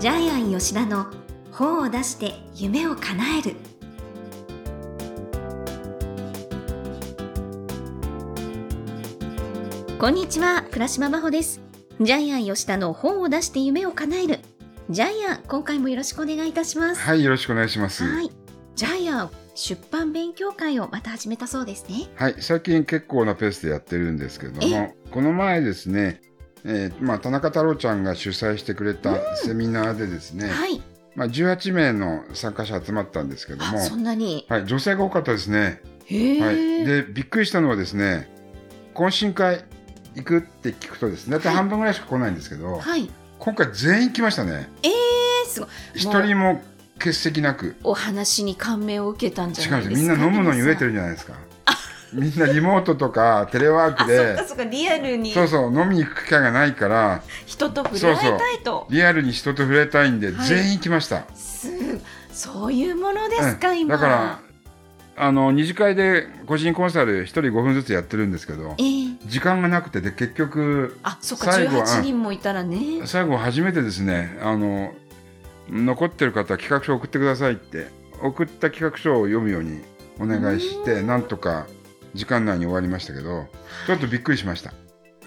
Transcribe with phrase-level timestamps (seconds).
[0.00, 1.08] ジャイアン吉田の
[1.52, 3.56] 本を出して夢を叶える。
[9.98, 11.60] こんにちは倉島真帆です。
[12.00, 14.38] ジャイアン吉田の本を出して夢を叶える。
[14.88, 17.00] ジャイアン今回もよろしくお願いいたします。
[17.02, 18.02] はい、よろしくお願いします。
[18.02, 18.30] ははい、い
[18.76, 22.08] ジャイアン出版勉強会をまた始めたそうですね。
[22.38, 26.22] 最近結構なペースでやってるんですけども、この前ですね、
[26.64, 30.82] えーまあ、田中太郎ちゃんが主催してくれたセミナーでですね、はい。
[31.14, 34.46] まあ、18名の参加者集まったんですけども、あそんなに？
[34.48, 35.80] はい、女性が多かったですね。
[36.08, 38.28] はい、で、びっくりしたのはですね、
[38.94, 39.64] 懇親会
[40.14, 43.10] 行くって聞くとですね、大体半分ぐらいしか来ないんですけど、はい。
[43.38, 44.68] 今回全員来ましたね。
[44.82, 45.68] えー、すごい。
[45.94, 46.60] 一人も
[46.98, 47.76] 欠席なく。
[47.84, 51.34] お話に感銘を受けたんじゃ違ないですかみんな飲むのに飢えてるんじゃないですか。
[52.12, 55.32] みんなリモートとかテレワークあそかそっかリアルに。
[55.32, 57.22] そうそう飲みに行く機会がないから。
[57.46, 58.86] 人と触れ合いたいと。
[58.90, 60.46] リアルに人と触れたいんで、はい。
[60.46, 61.24] 全員来ました。
[61.34, 61.68] す
[62.32, 63.80] そういうものですか、うん。
[63.80, 63.96] 今。
[63.96, 64.40] だから
[65.16, 73.02] あの二次会で個人コンサル一人5分ずつやってるんですけどえー、時間がなくてで結局あそっか最後は18人もいたらね。
[73.04, 74.94] 最後初めてですねあの
[75.68, 77.88] 残ってる方は企画書を送ってくださいって
[78.22, 79.82] 送った企画書を読むように
[80.18, 81.66] お願いしてなんとか
[82.14, 83.46] 時間内に終わりましたけど
[83.86, 84.70] ちょっとびっくりしました。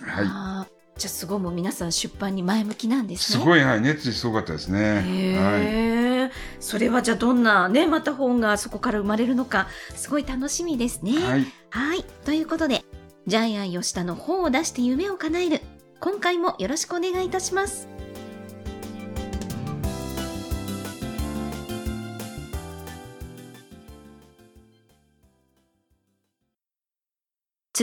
[0.02, 4.94] はいあーじゃあすごいもう皆さん出版に前向きなんですねすごい、はい、熱意すごかったですね。
[4.94, 5.62] はい。
[5.62, 11.14] へえ、それはじゃあどんなねまた本がそこから生まれるのかすごい楽しみですね。
[11.14, 11.48] はい。
[11.72, 12.04] はい。
[12.26, 12.84] ということで、
[13.26, 15.62] ジャイアン吉田の本を出して夢を叶える。
[16.00, 17.88] 今回もよろしくお願いいたします。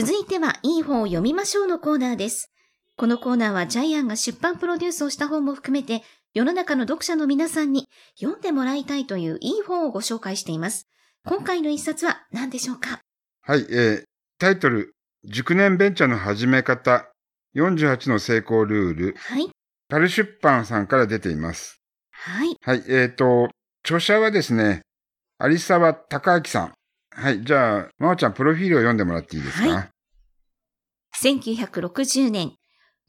[0.01, 2.51] 続いては、いい本を読みましょうのコーナーです。
[2.97, 6.01] このコーナーはジャイアンが出版プロデュースをした本も含めて、
[6.33, 7.87] 世の中の読者の皆さんに
[8.19, 10.87] 読んでもらいたいといういい本をご紹介しています。
[11.23, 12.99] 今回の一冊は何でしょうか？
[13.43, 13.67] はい。
[13.69, 14.03] えー
[14.39, 17.11] タイトル、熟年ベンチャーの始め方、
[17.55, 19.51] 48の成功ルール、はい。
[19.87, 21.79] パル出版さんから出ています。
[22.09, 22.55] はい。
[22.59, 22.83] はい。
[22.87, 23.49] えっ、と、
[23.83, 24.81] 著者はですね、
[25.39, 26.73] 有沢隆明さん。
[27.13, 27.43] はい。
[27.43, 29.89] じゃあ、まおちゃん、プロフィールを読んでもらっていいですか、は
[31.19, 32.55] 1960年、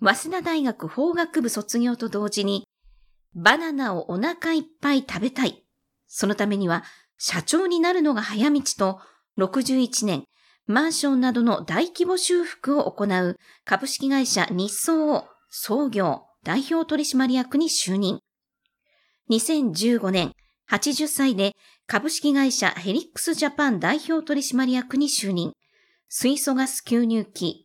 [0.01, 2.65] 早稲田大学法学部卒業と同時に、
[3.35, 5.65] バナナをお腹いっぱい食べたい。
[6.07, 6.85] そのためには、
[7.19, 9.01] 社長になるのが早道と、
[9.39, 10.25] 61年、
[10.67, 18.21] マンションなどの大規模修復を行う株式会社日総を創業代表取締役に就任。
[19.31, 20.33] 2015年、
[20.71, 21.53] 80歳で
[21.87, 25.53] 株式会社ヘリックスジャパン代表取締役に就任。
[26.09, 27.62] 水素ガス吸入器、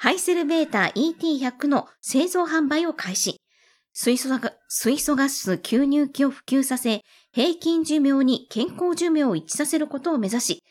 [0.00, 3.40] ハイセルベータ ET100 の製造販売を開始。
[3.92, 10.62] 水素ガ水素ガス吸入器を普及させ、平均寿命に健康寿命を一致させることを目指し、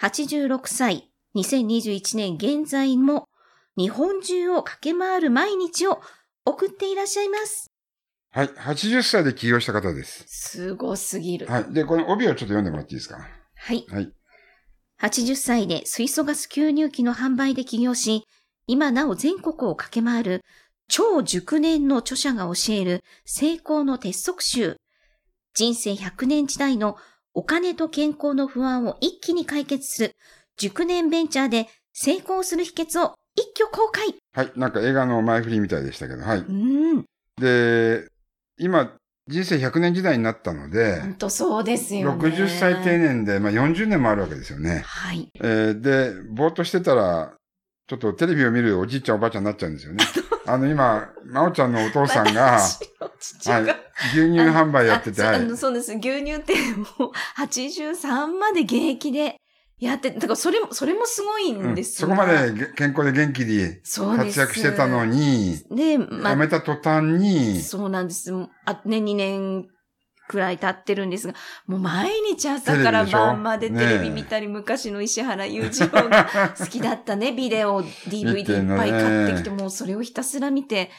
[0.00, 3.28] 86歳、2021年現在も
[3.76, 6.00] 日本中を駆け回る毎日を
[6.44, 7.72] 送っていらっしゃいます。
[8.30, 8.46] はい。
[8.46, 10.24] 80歳で起業した方です。
[10.28, 11.48] すごすぎる。
[11.48, 11.72] はい。
[11.72, 13.18] で、この帯をちょっと読んでもらっていいですか？
[13.56, 13.84] はい。
[13.88, 14.12] はい。
[15.02, 18.22] 80歳で水素ガス吸入器の販売で起業し、
[18.68, 20.44] 今なお全国を駆け回る
[20.88, 24.76] 超熟年の著者が教える成功の鉄則集。
[25.54, 26.96] 人生100年時代の
[27.32, 30.12] お金と健康の不安を一気に解決する
[30.56, 34.16] 熟年ベンチャーで成功する秘訣を一挙公開。
[34.32, 34.52] はい。
[34.56, 36.38] なんか映画の前振りみたいでしたけど、はい。
[36.38, 36.42] う
[36.98, 37.04] ん。
[37.38, 38.08] で、
[38.58, 38.94] 今、
[39.28, 42.28] 人生100年時代になったので、本当そうですよね。
[42.28, 44.82] 60歳定年で、まあ、40年もあるわけですよね。
[44.84, 45.30] はい。
[45.36, 47.32] えーで、ぼーっとしてたら、
[47.86, 50.04] ちょっとテレビを見るおじいちゃんおばあちゃんになっちゃうんですよね。
[50.44, 55.56] あの、今、まおちゃんのお父さんが、はい、牛乳販売やってて、はいあそうあの。
[55.56, 55.92] そうです。
[55.92, 56.54] 牛乳って
[56.98, 59.36] も う83まで現役で
[59.78, 68.32] やって、だからそれも、それもすごいうんんですよそこまでげ健康で元気です活躍してたのに、で、ま辞めた途端に、そうなんです。
[68.64, 69.68] あ、ね、2年
[70.28, 71.34] くらい経ってるんですが、
[71.66, 80.90] もう毎日朝から晩までテレビ見たり、昔の石原裕次郎が好きだったね、ビデオ、DVD いっぱい買ってきて、もうそれをひたすら見て、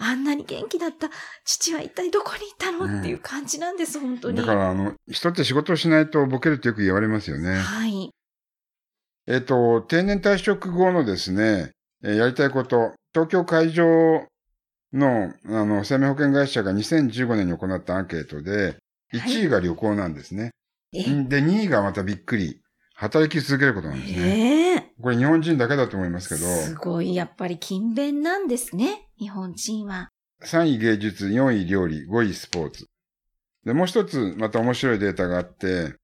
[0.00, 1.10] あんなに元気だった
[1.44, 4.36] 父は一体どこに行ったの、うんっていう感じなんです、本当に。
[4.36, 7.56] だから、あの、人って仕事をしないとボケるってよく言われますよね。
[7.56, 8.10] はい。
[9.26, 11.72] えっ、と、定年退職後のですね、
[12.04, 13.84] えーやりたいこと、東京会場
[14.92, 18.76] の、あの、生命保険会社が2015年に行ったアンケートで、
[19.12, 20.50] 1位が旅行なんですね。
[20.92, 22.60] え、で、2位がまたびっくり、
[22.94, 24.18] 働き続けることなんですね。
[24.20, 30.08] ええこれ日本人だけだと思いますけど、すごい、やっぱり勤勉なんですね、日本人は。
[30.42, 32.86] 3位芸術、4位料理、5位スポーツ。
[33.64, 35.94] で、もう一つ、また面白いデータがあって、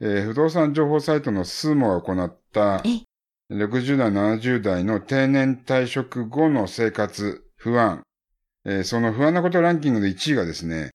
[0.00, 3.04] えー不動産情報サイトのスーモが行ったえ、
[3.54, 8.02] 60代、70代の定年退職後の生活、不安。
[8.64, 10.90] えーその不安なことランキングで1位がですね、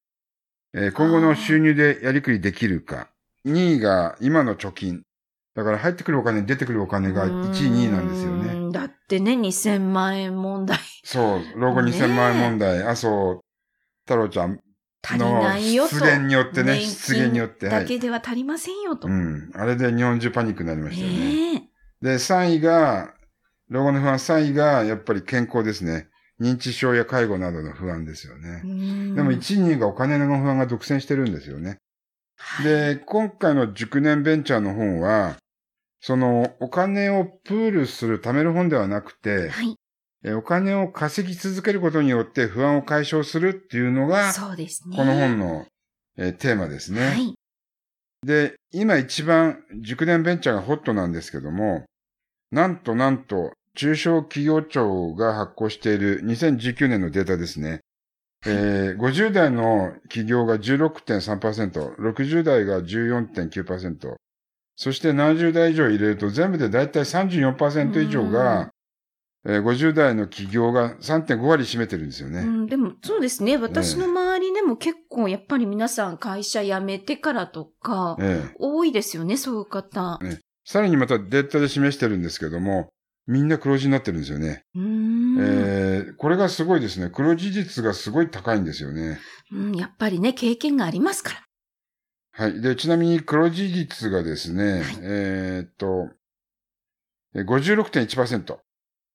[0.73, 3.09] えー今後の収入でやりくりできるか。
[3.45, 5.01] 2位が今の貯金。
[5.55, 8.59] だから入ってくるお金、出てくるお金が1位、2位なんですよね。
[8.67, 8.71] ね。
[8.71, 13.41] だってね、2000万円問題そう、老後2000万円問題、麻生
[14.05, 14.59] 太郎ちゃん
[15.01, 15.95] 足りのないよと。
[15.95, 19.07] 出現によってね、年出現によって、だけでは足りませんよと。
[19.07, 19.51] うん。
[19.55, 21.17] あれで日本中パニックになりましたよね。
[21.53, 21.69] ね
[22.01, 22.05] え。
[22.05, 23.13] で、3位が、
[23.69, 26.07] 老後の不安3位が、やっぱり健康ですね。
[26.39, 28.61] 認知症や介護などの不安ですよね。
[28.63, 31.77] ででも1位、2位がお金の不安が独占してるんですよね。
[32.37, 35.35] はい、で、今回の熟年ベンチャーの本は、
[36.01, 39.75] そのお金をプールする、貯める本ではなくて、はい。
[40.23, 44.97] えお金を稼ぎ続けることによって不安を解消するっていうのが、そうですね。
[44.97, 45.65] この本の、
[46.17, 47.07] えーテーマですね。
[47.07, 47.33] はい。
[48.25, 51.85] で、今一番熟年ベンチャーがホットなんですけども、
[52.51, 57.81] なんとなんと、中小企業庁が発行している2019年のデータですね。
[58.45, 64.15] えー50代の企業が16.3%、60代が14.9%、
[64.75, 68.71] そして70代以上入れると全部でだいたい34%以上が、
[69.45, 72.41] えー50代の企業が3.5割占めてるんですよね。
[72.41, 73.57] うん、でもそうですね。
[73.57, 80.19] 私の周りでも結構やっぱり皆さん会社辞めてからとか、ええ多いですよね、そういう方。
[80.65, 82.89] さらにまたデータで示してるんですけども、
[83.29, 84.63] みんな黒字になってるんですよね。
[84.75, 87.09] えーこれがすごいですね。
[87.13, 89.19] 黒字率がすごい高いんですよね。
[89.51, 89.75] うん。
[89.75, 91.43] やっぱりね、経験がありますから。
[92.31, 92.59] はい。
[92.61, 96.09] で、ちなみに黒字率がですね、はいえーっと、
[97.35, 98.57] えー56.1%。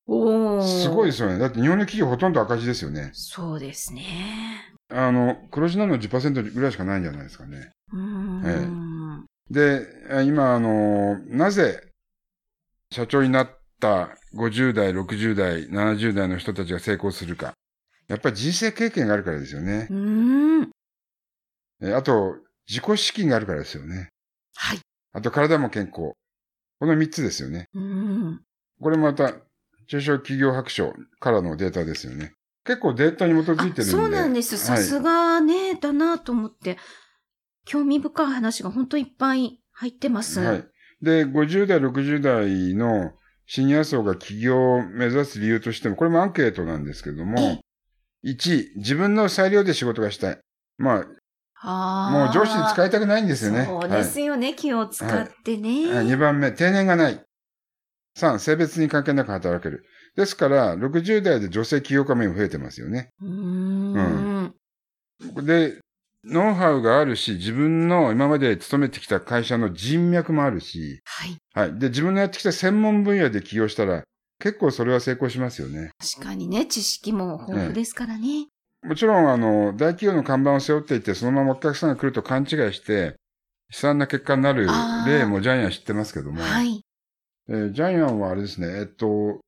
[0.07, 1.39] おーすごいですよね。
[1.39, 3.11] だって日本の企業ほとんど赤字ですよね。
[3.15, 4.05] そうですね。
[4.91, 7.73] あの、黒字なの10%ぐらいしかないんじゃないですかね。
[7.93, 9.25] うーん。
[9.51, 11.81] で、え今、あの、なぜ
[12.93, 13.51] 社長になっ
[13.81, 17.55] た50代、60代、70代の人たちが成功するか。
[18.09, 19.95] やっぱり人生経験があるからですよねう。
[19.95, 20.71] ーん。
[21.83, 22.37] えあと、
[22.69, 24.09] 自己資金があるからですよね。
[24.55, 24.79] はい。
[25.13, 26.13] あと、体も健康。
[26.81, 27.69] この3つですよね。
[27.75, 28.41] うーん。
[28.81, 29.35] これまた、
[29.87, 32.33] 中小企業白書からのデータですよね。
[32.65, 33.83] 結構データに基づいてるんで。
[33.83, 34.57] あそうなんです。
[34.57, 36.79] さすがね、だなと思って、
[37.67, 40.41] 興味深い話が本当いっぱい入ってます。
[40.41, 40.49] はい。
[40.49, 40.69] はい。
[41.03, 43.13] で、50代、60代の
[43.47, 47.61] シニア層が起業を目指す理由としても、これもアンケートなんですけども、
[48.25, 50.39] 1、自分の裁量で仕事がしたい。
[50.79, 51.05] ま
[51.63, 53.67] あ、もう上司に使いたくないんですよね。
[53.67, 55.95] そうですよね、気を使ってね。
[55.95, 57.21] はい、2番目、定年がない。
[58.17, 59.85] 3、性別に関係なく働ける。
[60.17, 63.11] ですから、60代で女性起業家も増えてますよね。
[63.21, 64.55] うーん。
[65.45, 65.81] で、
[66.27, 71.37] ノウハウがあるし、自分の今まで勤めてきた会社の人脈もあるし、はい。
[71.55, 71.79] はい。
[71.79, 74.03] で、自分のやってきた専門分野で起業したら、
[74.41, 75.91] 結構それは成功しますよね。
[75.99, 78.47] 確かにね、知識も豊富ですからね。
[78.83, 83.17] もちろん、あの、大企業の看板を背負っていて、そのままお客さんが来ると勘違いして、
[83.71, 84.67] 悲惨な結果になる
[85.07, 86.85] 例もジャイアン知ってますけども、はい。
[87.49, 89.41] えージャイアンはあれですね、えっと、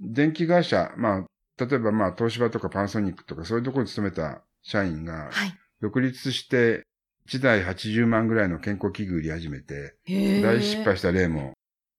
[0.00, 1.26] 電気会社、ま
[1.58, 5.54] あ、例えばまあ、東芝とかパナソニックとかそういうところに勤めた社員が、はい。
[5.80, 6.82] 独立して、
[7.28, 11.52] 1台80万ぐらいの健康器具売り始めて、大失敗した例も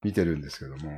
[0.04, 0.92] 見てるんですけども。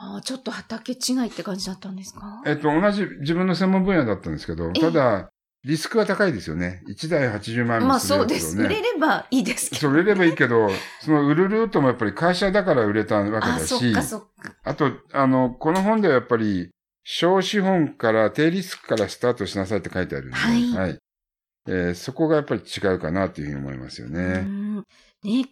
[0.00, 2.42] あーちょっと畑違いって感じだったんですか？
[2.46, 5.28] えっと、同じ自分の専門分野だったんですけど、えただ、
[5.64, 6.82] リスクは高いですよね。
[6.88, 8.56] 1台80万まあするそうです。
[8.56, 9.80] 売れればいいですけど。
[9.82, 10.68] そう、売れればいいけど、
[11.00, 14.54] その売るルートもやっぱり会社だから売れたわけだあ、そっし、かそっか。
[14.62, 16.70] あと、あの、この本ではやっぱり、
[17.02, 20.98] 小資本から低リスクからスタートしなさいって書いてあるんで、はい
[21.70, 24.40] えーそこがやっぱり違うかなというふうに思いますようね。
[24.40, 24.84] んね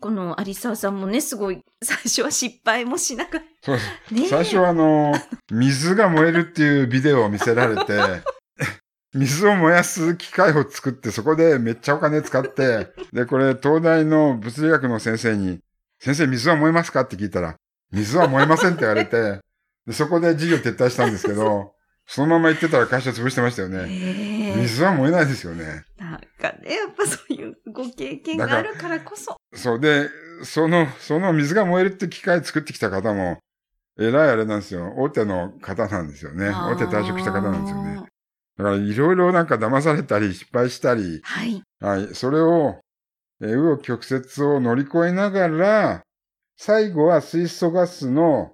[0.01, 3.45] この有沢さんもね、すごい、最初は失敗もしながら。
[3.63, 5.13] そうですね最初はあの、
[5.51, 8.23] 水が燃えるっていうビデオを見せられて、
[9.15, 15.61] 水を燃やす機械を作って、そこでめっちゃお金使って、で、これ、東大の物理学の先生に、
[16.01, 17.57] 先生、水は燃えますかって聞いたら、
[17.93, 19.41] 水は燃えませんって言われて、
[19.87, 21.73] でそこで授業撤退したんですけど、
[22.07, 23.87] そのまま行ってたら会社潰してましたよね。
[24.57, 25.85] 水は燃えないですよね。
[26.53, 29.37] かね、やっぱそういうご経験があるからこそ。
[29.55, 30.09] そうで、
[30.45, 33.39] その、その水が燃えるって機械作ってきた方も、
[33.99, 34.95] えらいあれなんですよ。
[34.99, 36.51] 大手の方なんですよね。
[36.51, 37.95] 大手退職した方なんですよね。
[38.59, 41.63] だからいろいろなんか騙されたり失敗したり、はい。
[41.81, 42.79] はい、それを、
[43.41, 46.03] えー、紆余曲折を乗り越えながら、
[46.59, 48.53] 最後は水素ガスの、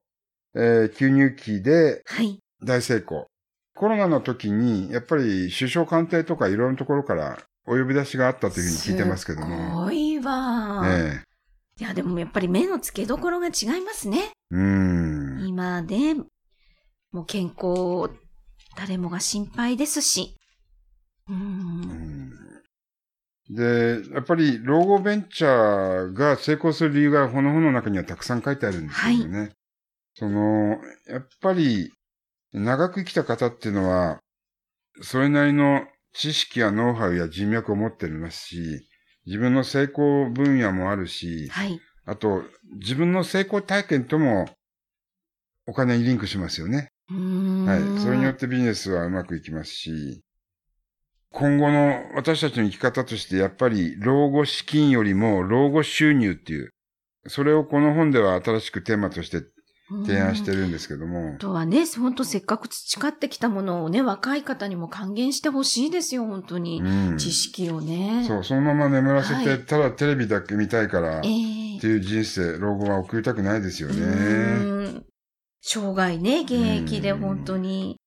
[0.55, 2.39] えー吸入器ではい。
[2.63, 3.27] 大成功。
[3.75, 9.85] コロナの時に、やっぱり首相官邸とかいろんなところからお呼び出しがあったというふうに聞いてますけどすも。
[9.85, 11.23] ごいわ、え
[11.81, 14.33] いや、でもやっぱり目の付けどころが違いますね。
[14.53, 15.47] えうん。
[15.47, 18.11] 今で、もう健康、
[18.77, 20.37] 誰もが心配ですし。
[21.29, 21.33] う。
[21.33, 21.41] うん
[21.81, 22.33] ん
[23.51, 29.51] で、やっぱり老後ベンチャーが成功する理由がこの本の中にはたくさん書いてあるんですけどね。
[30.15, 31.93] その、やっぱり
[32.53, 34.21] 長く生きた方っていうのは、
[35.01, 38.89] それなりの知識やノウハウや人脈を持っていますし、
[39.27, 41.81] 自分の成功分野もあるし、はい。
[42.05, 42.43] あと、
[42.75, 44.49] 自分の成功体験とも
[45.67, 46.89] お金にリンクしますよね。
[47.65, 47.99] はい。
[47.99, 50.23] それによってビジネスはうまくいきますし、
[51.31, 56.71] 今後の私たちの生き方として、やっぱり老後資金よりも老後収入っていう、
[57.29, 59.43] それをこの本では新しくテーマとして
[60.07, 66.81] 提案してるんですけどもあ、とはね、本当せっかく培ってきたものをね、若い方にも還元してほしいですよ、本当に。
[66.83, 67.19] うん。
[67.19, 68.25] 知識をね。
[68.27, 71.29] そう、そのまま眠らせて、はいただテレビだけ見たいから、っえ
[71.77, 73.97] えていう人生、老後は送りたくないですようね。
[73.99, 75.05] ーん
[75.61, 77.99] 生涯ね、現役でうん本当に。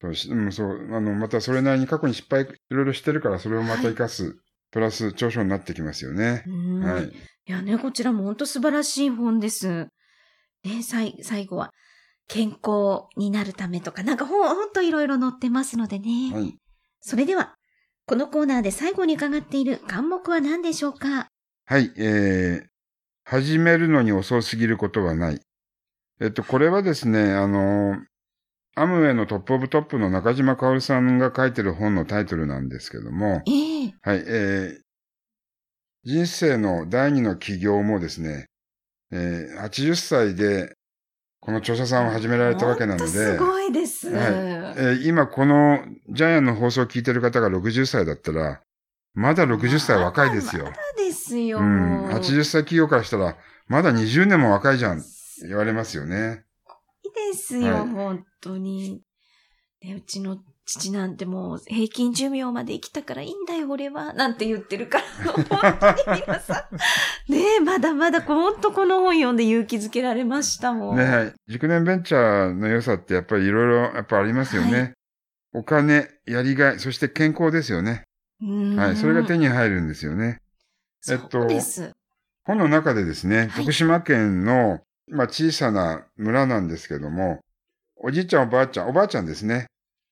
[0.00, 4.36] そうしうん、そう、あの、またそれなりに過去に失敗いろいろしてるから、それをまた活かす、
[4.70, 6.50] プラス長所になってきますよねう。
[6.50, 7.04] んはい。
[7.04, 7.12] い
[7.46, 9.88] やね、こちらも本当素晴らしい本です。
[10.64, 11.70] ね、さい最後は、
[12.28, 16.30] 健康になるためとか、なんかほんほんといろいろ載ってますのでね。
[16.32, 16.56] はい。
[17.00, 17.54] それでは、
[18.06, 21.28] このコーナーで最後に伺っている項目は何でしょうか？
[21.64, 22.66] はい、えー、
[23.24, 25.40] 始めるのに遅すぎることはない。
[26.20, 27.96] えっと、これはですね、あの、
[28.76, 34.80] アムウェイのトップオブトップの中島薫さんが書いてる本のタイトルなんですけども、ええはい、えー、
[36.04, 38.46] 人生の第二の起業もですね、
[39.12, 40.76] えー、80歳で、
[41.40, 44.10] この著者さんを始められたわけなので、すごいです。
[44.10, 45.78] はいえー今この
[46.10, 48.60] ジャイアンの放送を聞いてる方が60歳だったら、
[49.14, 50.64] まだ60歳若いですよ。
[50.64, 51.58] まだですよ。
[51.58, 52.06] うん。
[52.08, 53.36] 80歳企業からしたら、
[53.66, 55.02] まだ20年も若いじゃん、
[55.46, 56.44] 言われますよね。
[57.02, 59.02] いいですよ、はい本当に。
[59.82, 60.38] ね、うちの
[60.72, 64.12] 父なんてもう平均寿命まで生きたからいいんだよ、俺は。
[64.12, 66.68] なんて言ってるから、本当に皆さ
[67.28, 67.32] ん。
[67.32, 70.96] ねえ、まだまだ、本当この本読んで勇気づけられましたもん。
[70.96, 71.32] ねはい。
[71.48, 74.80] 熟年ベンチャーの良さってやっぱりいろいろやっぱありますよね。
[75.52, 78.04] はお金、やりがい、そして健康ですよね。
[78.40, 78.96] うんはい。
[78.96, 80.40] それが手に入るんですよね。
[81.08, 81.48] えっと。
[82.44, 87.40] 本の中でですね、はい徳島県の、まあ、小さな村なんですけども、
[87.96, 89.66] おじいちゃんおばあちゃん、おばあちゃんですね。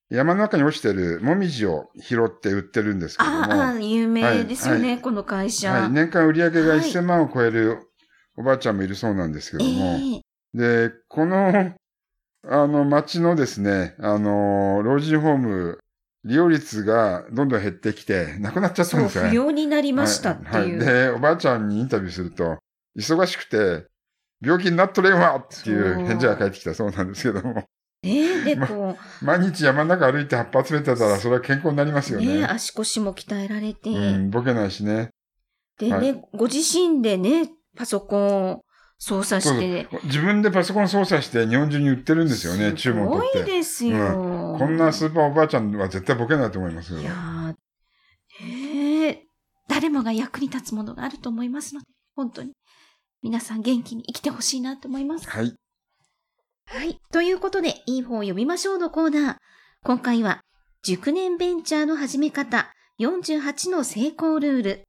[0.09, 5.71] 山の中に落ちてるもみじを拾って売ってるんですけども、ああ、有名ですよね、はいこの会社。
[5.71, 6.79] はい、年間売り上げがはい。
[6.79, 7.77] 1000万を超える
[8.35, 10.89] おばあちゃんもいるそうなんですけども、ええ。
[10.89, 11.73] で、この、
[12.47, 15.79] あの、町のですね、あの、老人ホーム、
[16.23, 19.29] 利用率がどんどん減ってきて、なくなっちゃったんですよね。
[19.29, 20.77] 不要になりましたってはいいう。
[20.79, 22.57] はいで、おばあちゃんにインタビューすると、
[22.97, 23.85] 忙しくて、
[24.41, 26.05] 病気になっとれんわっていう。
[26.07, 27.65] 返事が返ってきたそうなんですけども、
[28.01, 32.39] ねえ、で、まこ毎日山の中歩いて葉っぱ集めてたら、それは健康になりますう、よね。
[32.39, 35.09] ねえ、足腰も鍛えられて、うん、ボケないしね。
[35.77, 38.65] でね、はいご自身でね、パソコンを
[38.97, 43.51] 操作して、そう自分でパソコン操作して日本中に売ってるんですよね、注文取すごいって。
[43.51, 44.57] ですよ。
[44.57, 47.55] こんなスーパーおばあちゃんは絶対ボケないと思いますけどいやー
[48.45, 49.23] へえ、
[49.67, 52.51] 誰もが役に立つものがあると思いますので、本当に。
[53.21, 55.29] 皆さん元気に生きてほしいなと思います。
[55.29, 55.53] はい。
[56.71, 56.99] はい。
[57.11, 59.35] ということで、いい本を読みましょうのコーナー。
[59.83, 60.41] 今回は、
[60.83, 64.83] 熟年ベンチャーの始め方、48の成功ルール。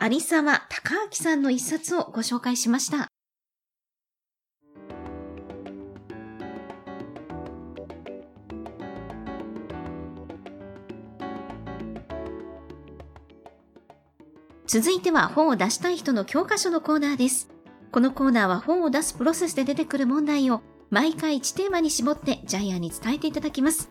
[0.00, 3.08] 有沢隆明さんの一冊をご紹介しました。
[14.66, 17.50] 続いては本を出したい人の教科書のコーナーです。
[17.90, 20.62] このコーナーは本を出すプロセスで出てくる問題を
[20.92, 23.90] 毎回1テーマに絞ってジャイアンに伝えていただきます。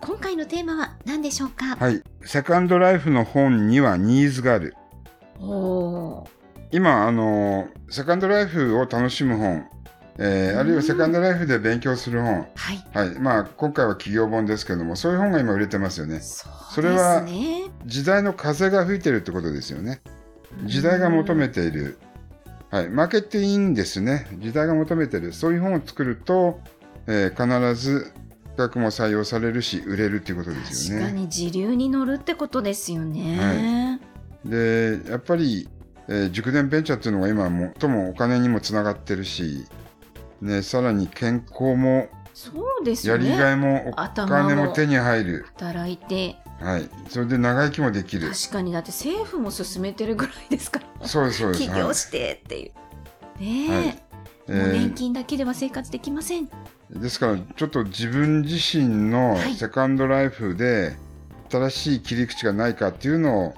[0.00, 2.02] 今回のテーマは何でしょうか、はい。
[2.22, 4.74] セカンドライフの本にはニーズがある。
[5.38, 6.28] おー
[6.72, 9.66] 今、あの、セカンドライフを楽しむ本、
[10.16, 12.46] えーあるいはセカンドライフで勉強する本。
[12.54, 12.82] はい。
[12.94, 13.18] はい。
[13.20, 16.20] まあ、今回は企業本ですけども、そういう本が今売れてますよね。
[16.20, 17.26] そうそれは。
[17.84, 20.00] 時代の風が吹いてるってことですよね。
[20.64, 21.98] 時代が求めている。
[22.70, 22.88] はい。
[22.88, 24.26] 負けていいんですね。
[24.38, 25.32] 時代が求めてる。
[25.32, 26.60] そういう本を作ると、
[27.06, 28.12] えー必ず
[28.54, 31.04] 資格も採用されるし、売れるっていうことですよね。
[31.04, 34.00] 確かに時流に乗るってことですよね。
[34.44, 35.68] で、やっぱり、
[36.08, 37.48] えー熟年ベンチャーっていうのが今
[37.80, 39.64] 最もお金にもつながってるし、
[40.42, 43.18] ね、さらに健康もそうですね。
[43.18, 45.46] りがいもお頭金もも手に入る。
[45.56, 46.88] 働いて、はい。
[47.08, 48.30] それで長生きもできる。
[48.30, 51.06] 確かにだって政府も進めてるぐらいですから。
[51.06, 51.62] そうです、そうです。
[51.62, 53.40] 起業してっていう。
[53.40, 54.02] ねえ、はい
[54.50, 56.48] えもう年ー金だけでは生活できません。
[56.90, 60.96] ですから、ちょっと自分自身のはいセカンドライフで、
[61.50, 63.54] 新しい切り口がないかっていうのを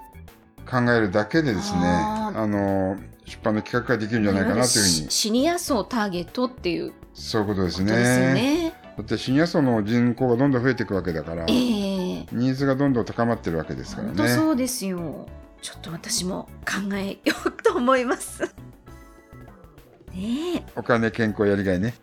[0.69, 8.35] 考えるだけでですね、あの、出版の企画ができるんじゃないかなというふうに、シシニア層ターゲットっていうこそういうことですとですよね。
[8.35, 8.73] ね。
[8.97, 11.90] だってシニア層の人口がどんどん増えていくわけだから、ええ
[12.33, 14.15] ニーズがどんどん高まってるわけですからね。
[14.17, 15.27] 本当そうですよ。
[15.63, 18.43] ちょっと私も考えようと思います。
[20.13, 21.95] ねえ、お金、健康、やりがいね。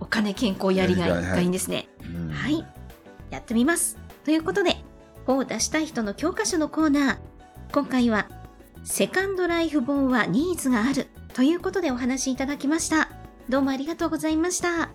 [0.00, 1.88] お金健康やりがいがいはいんですね。
[2.02, 2.66] うんはい。
[3.30, 3.98] やってみます。
[4.24, 4.76] ということで、
[5.26, 7.18] 本を出したい人の教科書のコーナー。
[7.72, 8.28] 今回は、
[8.84, 13.08] セカンドライフ本はニーズがあるということでお話しいただきました。
[13.48, 14.90] どうもありがとうございました。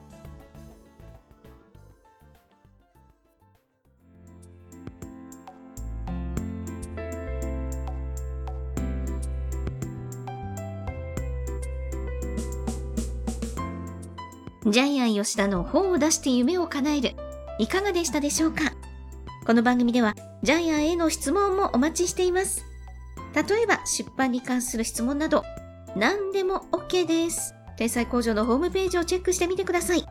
[14.70, 17.16] ジャイアン吉田の本を出して夢を叶える。
[17.58, 18.74] いかがでしたでしょうか？
[19.46, 22.66] この番組ではジャイアンへの質問もお待ちしています。
[23.34, 25.46] 例えば出版に関する質問など
[25.96, 27.56] 何でも OK です。
[27.78, 30.06] 天才工場のホームページをチェックしてみてください。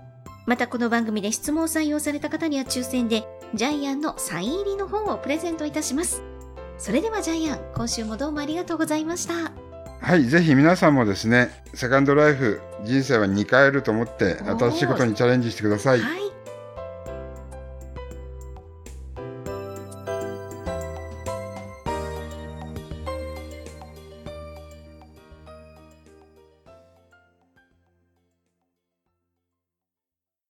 [0.47, 6.23] またこの番組で質問を採用された方には抽選でジャイアンのサイン入りの本をプレゼントいたします。
[6.79, 9.53] それではジャイアン、今週もどうもありがとうございました。
[10.01, 16.01] はい、ぜひ皆さんもですね、セカンドライフ、人生は2回あると思って、新しいことにチャレンジしてください。
[16.01, 16.26] はい。